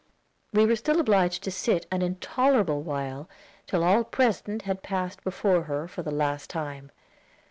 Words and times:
We 0.51 0.65
were 0.65 0.75
still 0.75 0.99
obliged 0.99 1.43
to 1.43 1.51
sit 1.51 1.85
an 1.91 2.01
intolerable 2.01 2.81
while, 2.81 3.29
till 3.67 3.83
all 3.83 4.03
present 4.03 4.63
had 4.63 4.81
passed 4.81 5.23
before 5.23 5.61
her 5.65 5.87
for 5.87 6.01
the 6.01 6.09
last 6.09 6.49
time. 6.49 6.89